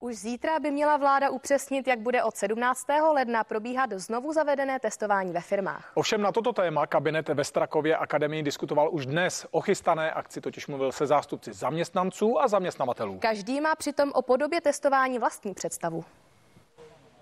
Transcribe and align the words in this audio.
Už 0.00 0.16
zítra 0.16 0.60
by 0.60 0.70
měla 0.70 0.96
vláda 0.96 1.30
upřesnit, 1.30 1.86
jak 1.86 1.98
bude 1.98 2.22
od 2.22 2.36
17. 2.36 2.86
ledna 3.14 3.44
probíhat 3.44 3.92
znovu 3.92 4.32
zavedené 4.32 4.80
testování 4.80 5.32
ve 5.32 5.40
firmách. 5.40 5.92
Ovšem 5.94 6.22
na 6.22 6.32
toto 6.32 6.52
téma 6.52 6.86
kabinet 6.86 7.28
ve 7.28 7.44
Strakově 7.44 7.96
akademii 7.96 8.42
diskutoval 8.42 8.88
už 8.92 9.06
dnes. 9.06 9.46
O 9.50 9.60
chystané 9.60 10.10
akci 10.12 10.40
totiž 10.40 10.66
mluvil 10.66 10.92
se 10.92 11.06
zástupci 11.06 11.52
zaměstnanců 11.52 12.40
a 12.40 12.48
zaměstnavatelů. 12.48 13.18
Každý 13.18 13.60
má 13.60 13.74
přitom 13.74 14.10
o 14.14 14.22
podobě 14.22 14.60
testování 14.60 15.18
vlastní 15.18 15.54
představu. 15.54 16.04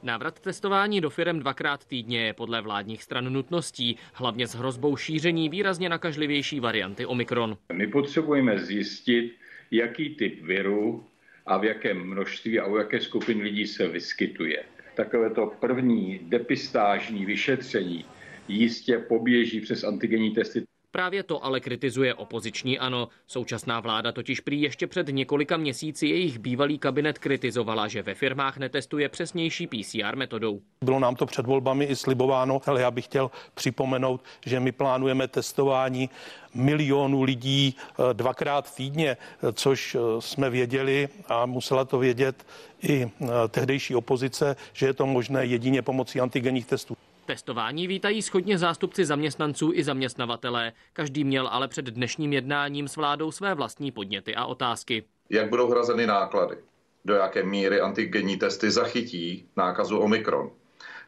Návrat 0.03 0.41
testování 0.41 1.01
do 1.01 1.11
firem 1.11 1.41
dvakrát 1.41 1.85
týdně 1.85 2.21
je 2.27 2.33
podle 2.33 2.61
vládních 2.61 3.03
stran 3.03 3.33
nutností, 3.33 3.99
hlavně 4.13 4.47
s 4.47 4.55
hrozbou 4.55 4.97
šíření 4.97 5.49
výrazně 5.49 5.89
nakažlivější 5.89 6.61
varianty 6.61 7.07
Omikron. 7.07 7.57
My 7.73 7.87
potřebujeme 7.87 8.59
zjistit, 8.59 9.37
jaký 9.71 10.15
typ 10.15 10.43
viru 10.43 11.05
a 11.47 11.57
v 11.59 11.65
jakém 11.65 12.07
množství 12.07 12.61
a 12.61 12.67
u 12.67 12.77
jaké 12.77 13.01
skupiny 13.01 13.43
lidí 13.43 13.67
se 13.67 13.89
vyskytuje. 13.89 14.65
Takové 14.95 15.30
to 15.30 15.47
první 15.47 16.19
depistážní 16.23 17.27
vyšetření 17.27 18.05
jistě 18.48 18.98
poběží 18.98 19.61
přes 19.61 19.84
antigenní 19.84 20.34
testy. 20.34 20.65
Právě 20.96 21.23
to 21.23 21.45
ale 21.45 21.60
kritizuje 21.60 22.14
opoziční 22.14 22.78
ANO. 22.78 23.09
Současná 23.27 23.80
vláda 23.80 24.12
totiž 24.12 24.41
prý 24.41 24.62
ještě 24.62 24.86
před 24.86 25.09
několika 25.09 25.56
měsíci 25.56 26.06
jejich 26.06 26.38
bývalý 26.38 26.78
kabinet 26.78 27.19
kritizovala, 27.19 27.88
že 27.88 28.02
ve 28.02 28.14
firmách 28.14 28.56
netestuje 28.56 29.09
přesnější 29.09 29.66
PCR 29.66 30.16
metodou. 30.16 30.60
Bylo 30.84 30.98
nám 30.98 31.16
to 31.16 31.27
před 31.27 31.46
volbami 31.46 31.84
i 31.84 31.96
slibováno, 31.96 32.60
ale 32.66 32.80
já 32.80 32.91
bych 32.91 33.05
chtěl 33.05 33.30
připomenout, 33.55 34.20
že 34.46 34.60
my 34.60 34.72
plánujeme 34.72 35.28
testování 35.28 36.10
milionů 36.55 37.22
lidí 37.22 37.77
eh, 37.77 38.14
dvakrát 38.14 38.74
týdně, 38.74 39.10
eh, 39.16 39.52
což 39.52 39.94
eh, 39.94 39.98
jsme 40.20 40.50
věděli 40.50 41.08
a 41.28 41.47
musela 41.47 41.84
to 41.84 41.98
vědět 41.98 42.47
i 42.83 43.10
tehdejší 43.48 43.94
opozice, 43.94 44.56
že 44.72 44.86
je 44.86 44.92
to 44.92 45.06
možné 45.06 45.44
jedině 45.44 45.83
pomocí 45.83 46.20
antigenních 46.20 46.66
testů. 46.66 46.95
Testování 47.27 47.86
vítají 47.86 48.22
schodně 48.22 48.58
zástupci 48.58 49.05
zaměstnanců 49.05 49.70
i 49.74 49.84
zaměstnavatelé. 49.84 50.72
Každý 50.92 51.24
měl 51.24 51.48
ale 51.48 51.69
před 51.69 51.84
dnešním 51.84 52.32
jednáním 52.32 52.88
s 52.88 52.96
vládou 52.96 53.30
své 53.30 53.55
vlastní 53.55 53.92
podněty 53.92 54.34
a 54.34 54.44
otázky. 54.44 55.05
Jak 55.30 55.50
budou 55.50 55.70
hrazeny 55.70 56.06
náklady? 56.06 56.56
Do 57.04 57.14
jaké 57.14 57.42
míry 57.42 57.80
antigenní 57.80 58.36
testy 58.36 58.70
zachytí 58.70 59.48
nákazu 59.56 59.98
Omikron? 59.98 60.50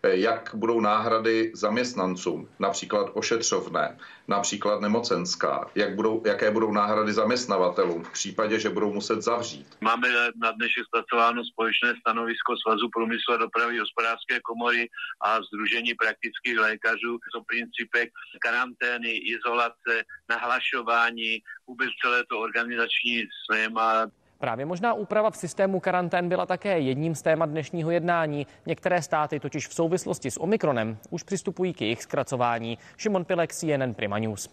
Eh, 0.03 0.17
jak 0.17 0.55
budou 0.55 0.81
náhrady 0.81 1.53
zaměstnancům, 1.55 2.49
například 2.59 3.11
ošetřovné, 3.15 3.99
například 4.29 4.81
nemocenská, 4.81 5.71
jak 5.75 5.95
budou, 5.95 6.23
jaké 6.27 6.51
budou 6.51 6.73
náhrady 6.73 7.13
zaměstnavatelům 7.13 8.05
v 8.05 8.13
případě, 8.13 8.61
že 8.61 8.71
budou 8.71 8.93
muset 8.93 9.23
zavřít. 9.23 9.67
Máme 9.81 10.09
na 10.37 10.53
dnešek 10.53 10.85
zpracováno 10.85 11.45
společné 11.45 11.95
stanovisko 12.01 12.57
Svazu 12.57 12.89
průmyslu 12.93 13.35
a 13.35 13.37
dopravy 13.37 13.79
hospodářské 13.79 14.41
komory 14.41 14.89
a 15.25 15.39
Združení 15.43 15.95
praktických 15.95 16.59
lékařů. 16.59 17.19
To 17.35 17.43
principek 17.47 18.11
karantény, 18.41 19.11
izolace, 19.11 20.05
nahlašování, 20.31 21.43
vůbec 21.67 21.89
celé 22.03 22.25
to 22.31 22.41
organizační 22.41 23.25
schéma 23.45 24.07
Právě 24.39 24.67
možná 24.67 24.95
úprava 24.95 25.31
v 25.31 25.37
systému 25.37 25.81
karantén 25.81 26.29
byla 26.29 26.47
také 26.47 26.79
jedním 26.79 27.15
z 27.15 27.23
témat 27.23 27.51
dnešního 27.51 27.91
jednání. 27.91 28.47
Některé 28.67 29.03
státy 29.03 29.41
totiž 29.41 29.69
v 29.69 29.75
souvislosti 29.75 30.31
s 30.31 30.41
Omikronem 30.41 30.99
už 31.11 31.23
přistupují 31.23 31.73
k 31.73 31.81
jejich 31.81 32.03
zkracování. 32.03 32.79
Šimon 32.97 33.25
Pilek, 33.25 33.55
CNN 33.55 33.95
Prima 33.95 34.19
News. 34.19 34.49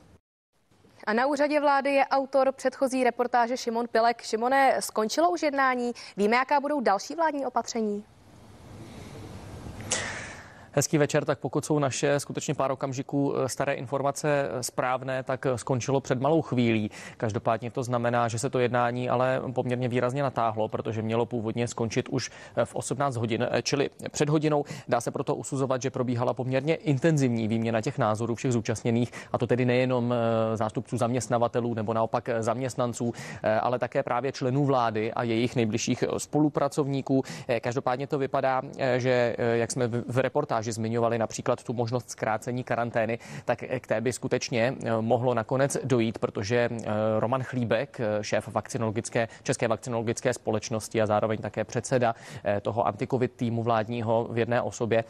A 1.08 1.14
na 1.14 1.28
úřadě 1.28 1.60
vlády 1.60 1.94
je 1.94 2.06
autor 2.06 2.52
předchozí 2.52 3.04
reportáže 3.04 3.58
Šimon 3.58 3.88
Pilek. 3.92 4.22
Šimone, 4.22 4.76
skončilo 4.80 5.32
už 5.32 5.44
jednání? 5.44 5.92
Víme, 6.18 6.36
jaká 6.36 6.60
budou 6.60 6.82
další 6.82 7.16
vládní 7.16 7.46
opatření? 7.46 8.04
Hezký 10.78 10.98
večer, 10.98 11.26
tak 11.26 11.40
pokud 11.40 11.66
jsou 11.66 11.80
naše 11.80 12.20
skutečně 12.20 12.54
pár 12.54 12.72
okamžiků 12.72 13.34
eh, 13.36 13.50
staré 13.50 13.74
informace 13.74 14.50
eh, 14.50 14.64
správné, 14.64 15.24
tak 15.24 15.46
eh, 15.46 15.58
skončilo 15.58 16.02
před 16.02 16.22
malou 16.22 16.42
chvílí. 16.42 16.92
Každopádně 17.18 17.72
to 17.72 17.84
znamená, 17.84 18.28
že 18.28 18.40
se 18.40 18.50
to 18.50 18.60
jednání 18.60 19.10
ale 19.10 19.42
poměrně 19.54 19.88
výrazně 19.88 20.24
natáhlo, 20.24 20.68
protože 20.68 21.02
mělo 21.02 21.26
původně 21.26 21.68
skončit 21.68 22.10
už 22.10 22.32
v 22.66 22.76
18 22.76 23.16
hodin, 23.16 23.48
čili 23.64 23.90
před 24.12 24.30
hodinou. 24.30 24.64
Dá 24.88 25.02
se 25.02 25.12
proto 25.12 25.36
usuzovat, 25.36 25.82
že 25.82 25.90
probíhala 25.90 26.34
poměrně 26.34 26.76
intenzivní 26.76 27.48
výměna 27.48 27.82
těch 27.82 27.98
názorů 27.98 28.36
všech 28.36 28.52
zúčastněných, 28.52 29.12
a 29.32 29.38
to 29.38 29.48
tedy 29.48 29.66
nejenom 29.66 30.14
zástupců 30.56 30.98
zaměstnavatelů 30.98 31.74
nebo 31.74 31.94
naopak 31.94 32.30
zaměstnanců, 32.40 33.14
ale 33.62 33.80
také 33.80 34.04
právě 34.04 34.32
členů 34.32 34.66
vlády 34.66 35.14
a 35.14 35.24
jejich 35.24 35.56
nejbližších 35.56 36.04
spolupracovníků. 36.18 37.24
Každopádně 37.62 38.08
to 38.08 38.18
vypadá, 38.18 38.62
že 38.98 39.36
jak 39.38 39.72
jsme 39.72 39.88
v 39.88 40.18
reportáži 40.18 40.65
reportáži 40.66 40.72
zmiňovali 40.72 41.18
například 41.18 41.64
tu 41.64 41.74
možnost 41.74 42.10
zkrácení 42.10 42.64
karantény, 42.64 43.20
tak 43.46 43.64
k 43.80 43.88
té 43.88 44.02
by 44.02 44.14
skutečně 44.14 44.74
eh, 44.74 45.02
mohlo 45.02 45.34
nakonec 45.34 45.78
dojít, 45.84 46.18
protože 46.18 46.70
eh, 46.72 46.86
Roman 47.20 47.44
Chlíbek, 47.44 48.00
eh, 48.00 48.24
šéf 48.24 48.48
vakcinologické, 48.48 49.28
České 49.44 49.68
vakcinologické 49.68 50.34
společnosti 50.34 51.02
a 51.02 51.06
zároveň 51.06 51.38
také 51.40 51.64
předseda 51.64 52.16
toho 52.62 52.88
antikovid 52.88 53.32
týmu 53.36 53.64
vládního 53.64 54.28
v 54.32 54.38
jedné 54.38 54.62
osobě, 54.62 55.04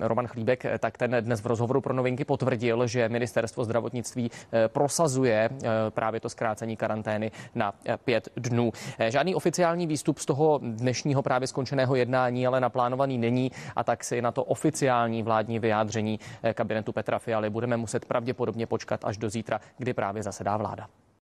Roman 0.00 0.26
Chlíbek, 0.26 0.66
tak 0.78 0.98
ten 0.98 1.16
dnes 1.20 1.40
v 1.40 1.46
rozhovoru 1.46 1.80
pro 1.80 1.94
novinky 1.94 2.24
potvrdil, 2.24 2.86
že 2.86 3.08
ministerstvo 3.08 3.64
zdravotnictví 3.64 4.30
prosazuje 4.66 5.50
právě 5.90 6.20
to 6.20 6.28
zkrácení 6.28 6.76
karantény 6.76 7.30
na 7.54 7.72
pět 8.04 8.28
dnů. 8.36 8.72
Žádný 9.08 9.34
oficiální 9.34 9.86
výstup 9.86 10.18
z 10.18 10.26
toho 10.26 10.60
dnešního 10.62 11.22
právě 11.22 11.48
skončeného 11.48 11.94
jednání 11.94 12.46
ale 12.46 12.60
naplánovaný 12.60 13.18
není 13.18 13.50
a 13.76 13.84
tak 13.84 14.04
si 14.04 14.22
na 14.22 14.32
to 14.32 14.44
oficiálně 14.44 14.73
oficiální 14.74 15.22
vládní 15.22 15.58
vyjádření 15.58 16.20
eh, 16.42 16.54
kabinetu 16.54 16.92
Petra 16.92 17.18
Fialy 17.18 17.50
budeme 17.50 17.76
muset 17.76 18.04
pravděpodobně 18.04 18.66
počkat 18.66 19.04
až 19.04 19.16
do 19.16 19.30
zítra, 19.30 19.60
kdy 19.78 19.94
právě 19.94 20.22
zasedá 20.22 20.56
vláda. 20.56 20.88